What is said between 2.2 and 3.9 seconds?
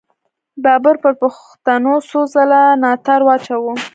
څله ناتار واچاوو.